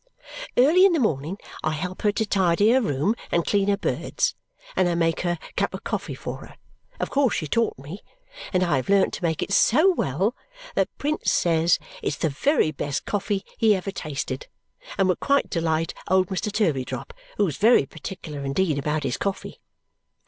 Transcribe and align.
Early 0.57 0.83
in 0.83 0.93
the 0.93 0.99
morning 0.99 1.37
I 1.63 1.73
help 1.73 2.01
her 2.01 2.11
to 2.11 2.25
tidy 2.25 2.71
her 2.71 2.81
room 2.81 3.13
and 3.31 3.45
clean 3.45 3.67
her 3.67 3.77
birds, 3.77 4.33
and 4.75 4.89
I 4.89 4.95
make 4.95 5.19
her 5.21 5.37
cup 5.55 5.75
of 5.75 5.83
coffee 5.83 6.15
for 6.15 6.37
her 6.37 6.55
(of 6.99 7.11
course 7.11 7.35
she 7.35 7.45
taught 7.45 7.77
me), 7.77 7.99
and 8.51 8.63
I 8.63 8.77
have 8.77 8.89
learnt 8.89 9.13
to 9.13 9.23
make 9.23 9.43
it 9.43 9.51
so 9.53 9.93
well 9.93 10.35
that 10.73 10.89
Prince 10.97 11.31
says 11.31 11.77
it's 12.01 12.17
the 12.17 12.29
very 12.29 12.71
best 12.71 13.05
coffee 13.05 13.45
he 13.59 13.75
ever 13.75 13.91
tasted, 13.91 14.47
and 14.97 15.07
would 15.07 15.19
quite 15.19 15.51
delight 15.51 15.93
old 16.07 16.29
Mr. 16.29 16.51
Turveydrop, 16.51 17.13
who 17.37 17.45
is 17.45 17.57
very 17.57 17.85
particular 17.85 18.43
indeed 18.43 18.79
about 18.79 19.03
his 19.03 19.17
coffee. 19.17 19.59